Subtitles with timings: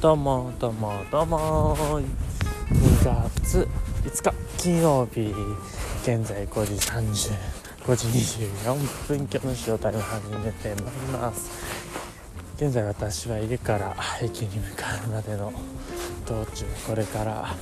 [0.00, 2.04] どうもどうもどうも2
[3.04, 3.68] 月
[4.02, 5.34] 5日金曜日
[6.02, 7.36] 現在5時30
[7.84, 11.50] 5時24分今日のショータイム始めてまいります。
[12.56, 15.52] 現在私は家から駅に向かうまでの
[16.26, 17.54] 道中これから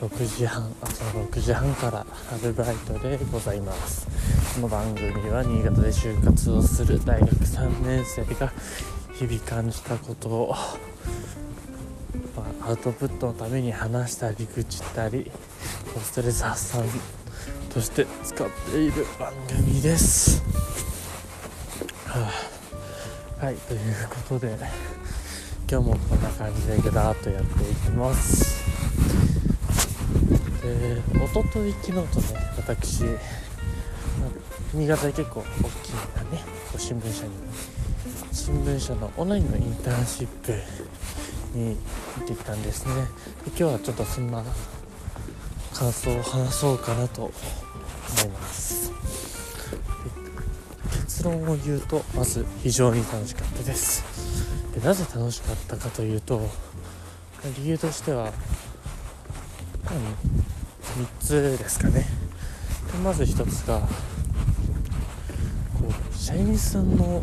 [0.00, 4.06] 6時半朝6時半からアルバイトでございます。
[4.54, 8.52] この番組は新潟で就活をする大学3年生が
[9.14, 10.54] 日々感じたことを、
[12.36, 15.30] ま、アウトプットのために話したり愚痴ったり
[16.02, 16.84] ストレス発散
[17.72, 20.42] として使っている番組です、
[22.06, 22.30] は
[23.40, 23.80] あ、はいという
[24.28, 24.56] ことで
[25.70, 28.60] 今日もこんな感じでぐだーっとやっていきます。
[30.62, 33.04] でおととい昨日とね私、
[34.74, 35.44] 新潟で結構大
[35.82, 36.42] きなね
[36.76, 37.30] 新聞社に
[38.32, 40.52] 新聞社のオンラインのインターンシップ
[41.52, 41.76] に
[42.18, 42.94] 行ってきたんですね。
[42.94, 43.02] で
[43.48, 44.44] 今日はちょっとそんな
[45.74, 47.32] 感想を話そうかなと思
[48.24, 48.92] います。
[50.92, 54.04] 結論を言うとまず非常に楽しかったです。
[54.74, 56.48] でなぜ楽しかったかというと
[57.58, 58.32] 理由としては
[59.86, 62.06] 3つですかね。
[62.92, 63.86] でまず1つがこ
[65.88, 67.22] う社員さんの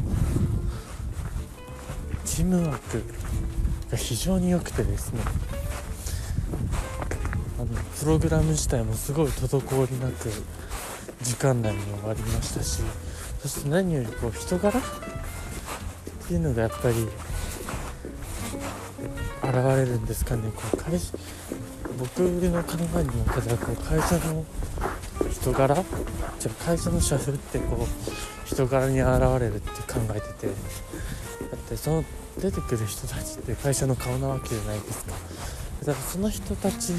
[2.37, 3.03] チームワーク
[3.89, 5.21] が非常に良くてですね
[7.57, 7.67] あの
[7.99, 10.29] プログラム自体もすごい滞りなく
[11.23, 12.83] 時間内に終わりましたし
[13.41, 14.83] そして何よりこう人柄っ
[16.27, 17.07] ていうのがやっぱり
[19.41, 20.51] 現れるんですかね。
[20.55, 21.17] こう会社
[21.97, 24.45] 僕の考えの中ではこう会社の
[25.31, 25.75] 人柄
[26.39, 32.03] じゃ会社の社風ってこう人柄に現れるって考えててだってその
[32.39, 35.11] 出てくる人たちって会社の顔なわけじゃないですか。
[35.85, 36.93] だからその人たち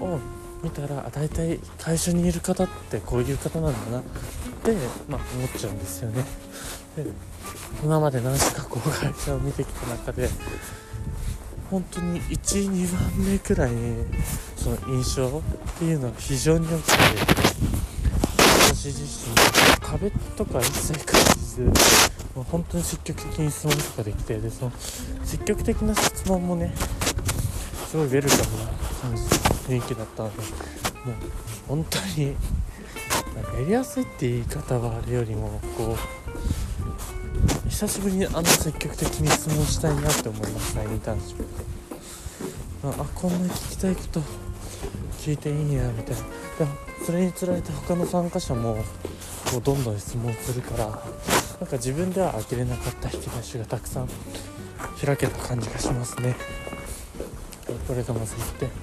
[0.00, 0.18] を
[0.62, 4.00] 見たら大体会社にいる方ってこういう方なんだな。
[4.00, 4.02] っ
[4.64, 4.74] て、
[5.08, 6.24] まあ、思っちゃうんですよね。
[6.96, 7.06] で
[7.82, 10.28] 今まで何しかこう会社を見てきた中で
[11.70, 14.04] 本当に12番目くらいに
[14.56, 15.42] その印象っ
[15.78, 16.98] ていうのは非常に大きくて
[18.74, 19.34] 私自身
[19.80, 21.72] 壁とか一切感じず
[22.34, 24.72] 本当に積極的に質問とかできてでその
[25.24, 26.74] 積極的な質問もね
[27.88, 29.18] すごいウェルカムな
[29.68, 30.46] 雰囲気だったのでもう
[31.68, 32.34] 本当にや
[33.66, 35.96] りやすいって言い方はあれよりもこ
[37.66, 41.48] う久しぶりにあの積極的に質問したいなって思いましたインターンシップで
[42.84, 44.20] あこんな聞きたいこと
[45.18, 46.22] 聞いていいんやみたいな。
[46.22, 48.76] でそれにつられて他の参加者も
[49.50, 51.02] こうどんどん質問するから
[51.62, 54.08] なんか自分では呆れなかった引き出しがたくさん
[55.00, 56.34] 開けた感じがしますね。
[57.86, 58.68] これがまず1点。
[58.68, 58.74] で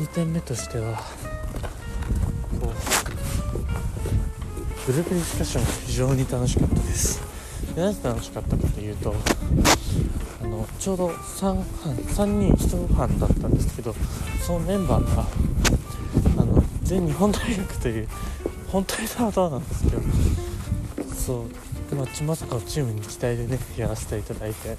[0.00, 0.96] 2点目としては
[2.60, 2.72] こ
[4.88, 7.22] うグループディスカッションが非常に楽しかったです。
[7.76, 9.14] でなぜ楽しかったかというと
[10.42, 13.94] あのちょうど 3, 3人1班だったんですけど
[14.44, 15.24] そのメンバーが
[16.42, 18.08] あの全日本大学という
[18.72, 20.02] 本当にたまたまなんですけど
[21.14, 24.76] そうまあ、まさかチームに期待でねやらせていただいて。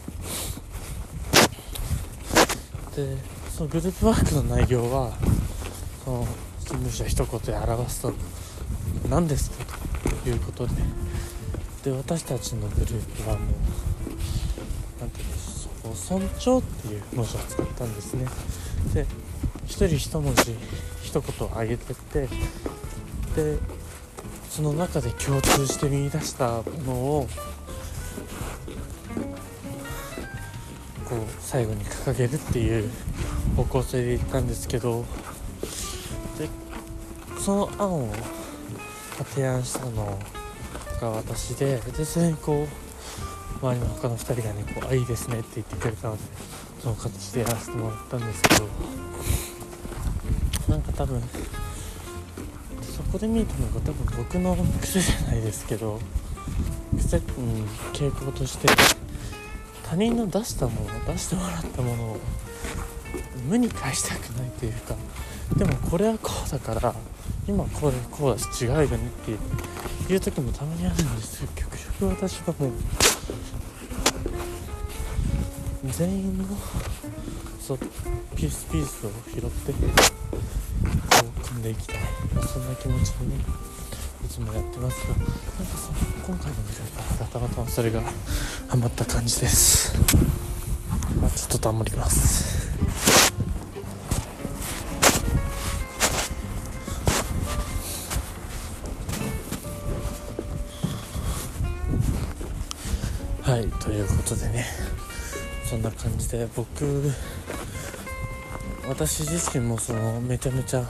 [2.95, 3.15] で
[3.55, 5.13] そのグループワークの内容は
[6.03, 6.27] その
[6.59, 8.13] 新聞社一言で表すと
[9.09, 9.65] 何ですか
[10.23, 10.73] ということで。
[11.83, 13.47] で私たちのグループはもう
[14.99, 18.25] 何て言うんですか尊重っていう文字を使ったんですね。
[18.93, 19.05] で
[19.65, 20.55] 一人一文字
[21.03, 22.27] 一言を挙げてって
[23.35, 23.57] で
[24.49, 27.27] その中で共通して見出したものを
[31.05, 32.89] こう最後に掲げるっていう
[33.55, 35.05] 方向性で行ったんですけど
[36.37, 36.49] で
[37.39, 38.13] その案を
[39.33, 40.19] 提案したの
[41.01, 42.67] が私ででそれにこ
[43.61, 46.23] う周りの他の2人がねこう「あいいですね」って言ってくれたので
[46.81, 48.67] その形でやらせてもらったんですけど
[50.69, 51.21] なんか多分
[52.97, 55.99] そこで見えたのが多分僕の癖じゃないですけど
[56.97, 57.23] 癖、うん、
[57.93, 58.67] 傾向として
[59.83, 62.17] 他人の出したもの出してもらったものを
[63.47, 64.95] 無に返したくないというか
[65.55, 66.95] でもこれはこうだから
[67.47, 68.99] 今これこうだし違うよねっ
[70.07, 72.71] ていう時もたまにあるんですよ極力私はもう
[75.85, 76.45] 全員の
[77.59, 77.77] そう
[78.35, 80.56] ピースピースを拾って。
[81.57, 81.97] んでいきたい、
[82.35, 83.35] まあ、そんな気持ちでね
[84.23, 85.31] いつもやってますがなんか
[85.77, 86.69] その今回の見
[87.19, 88.01] らたまたまそれが
[88.67, 89.97] ハマった感じです
[91.21, 92.57] はあちょっと黙ります。
[103.41, 104.65] はいということでね
[105.65, 107.11] そんな感じで僕
[108.87, 110.85] 私自身もそのめちゃめちゃ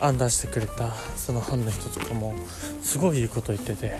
[0.00, 2.34] 案出してくれたそのファンの人とかも
[2.82, 3.98] すごいいいこと言ってて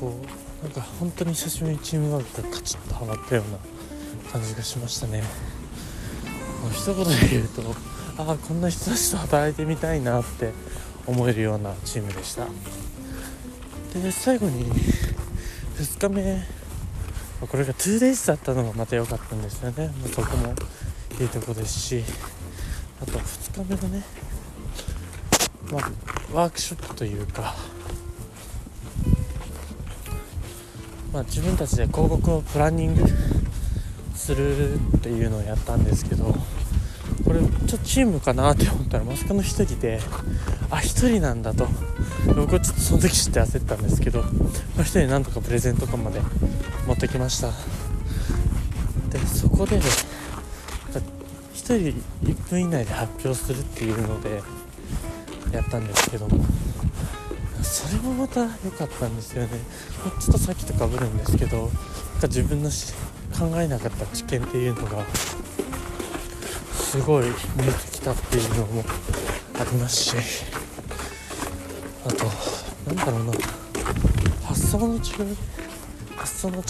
[0.00, 0.14] こ
[0.62, 5.22] うなんか本当に久しぶりにチームワークがカチッとはまったような感じがしましたね。
[6.62, 7.62] もう一言で言うと
[8.18, 10.52] ああこんな人たちと働いてみたいなって
[11.06, 12.46] 思えるようなチームでした。
[13.94, 14.66] で最後に
[15.76, 16.44] 2日目
[17.46, 20.54] これが 2days だったのがまた良かったんですよね、まあ、そこも
[21.20, 22.02] いいとこですし
[23.00, 24.02] あと2日目のね、
[25.72, 25.90] まあ、
[26.32, 27.54] ワークショップというか、
[31.12, 33.02] まあ、自分たちで広告をプランニング
[34.14, 36.34] するっていうのをやったんですけど
[37.24, 40.00] これちょっとチームかなって思ったらまさかの1人で
[40.70, 41.66] あ1人なんだと。
[42.34, 44.30] 僕はちょっとその時知って焦ったんですけど、まあ、
[44.80, 46.20] 1人なんとかプレゼントとかまで
[46.86, 47.48] 持ってきました。
[49.10, 49.82] でそこでね
[51.54, 54.42] 1人1分以内で発表するっていうので
[55.52, 56.44] やったんですけども。
[57.62, 59.48] それもまた良かったんですよね。
[60.20, 65.04] ちょっとさっきとかぶるんですけどなんか自分の考えなかった知見っていうのが
[66.72, 68.84] すごい見えてきたっていうのも
[69.60, 70.16] ありますし。
[72.06, 72.24] あと
[72.86, 73.32] なんだろうな。
[74.46, 75.02] 発想の違い
[76.16, 76.62] 発想の違い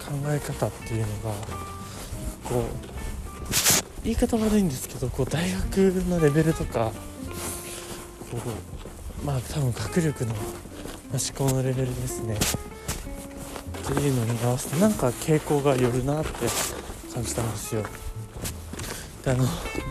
[0.00, 1.34] 考え方っていうのが
[2.42, 2.95] こう
[4.06, 6.92] 言い方悪いんですけどこう大学のレベルとか
[8.30, 8.38] こ
[9.22, 10.40] うまあ多分学力の、ま、
[11.12, 12.36] 思考のレベルですね。
[12.36, 12.38] っ
[13.88, 16.30] ていうのに合わせてなんか傾向がよるなって
[17.12, 17.82] 感じたんですよ。
[19.24, 19.44] であの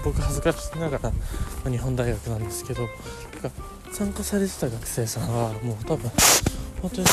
[0.06, 1.11] 僕恥ずかしながら、
[1.69, 2.88] 日本大学なんですけど
[3.91, 6.09] 参加されてた学生さんはもう多分
[6.81, 7.07] 本当に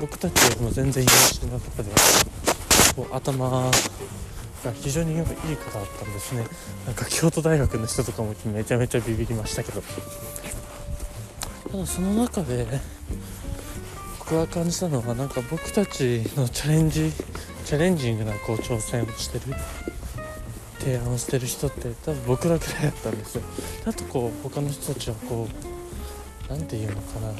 [0.00, 1.90] 僕たちよりも全然優秀な方で
[2.94, 3.70] こう頭
[4.64, 5.36] が非常にいい方だっ
[5.98, 6.44] たんですね。
[6.86, 9.82] なんか京都大学の人とかもめちゃめちゃビビりましたけど。
[11.70, 12.66] ただその中で
[14.18, 17.12] 僕が感じたのはなんか僕たちのチャレンジ
[17.64, 19.54] チャレンジングなこう挑戦をしてる
[20.78, 23.42] 提案をしてる人って多分僕だけだったんですよ。
[23.86, 25.48] あとこう他の人たちはこ
[26.48, 27.32] う何て言うのかな。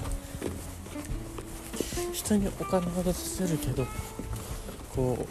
[2.12, 3.86] 人にお金を出させるけど
[4.94, 5.26] こ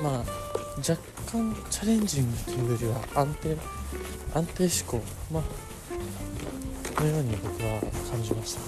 [0.00, 0.43] うまあ
[0.78, 0.96] 若
[1.30, 3.56] 干チャレンジングというよりは安定
[4.34, 5.00] 安定志向
[5.32, 5.42] ま
[6.96, 7.80] あのように僕は
[8.10, 8.66] 感じましたね。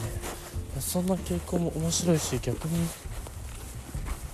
[0.81, 2.87] そんな傾向も面白いし逆に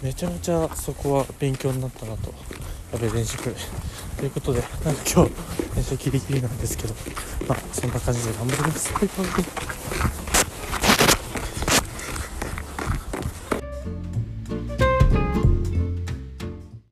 [0.02, 2.34] めちゃめちゃそこは勉強になったなと
[2.92, 3.54] やべ電子く
[4.18, 5.30] ということでなんか今日
[5.74, 6.94] 電車ギリギリなんですけど
[7.46, 8.92] まあそんな感じで頑張ります。